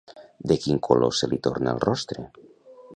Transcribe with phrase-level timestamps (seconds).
[0.51, 2.27] De quin color se li torna el rostre?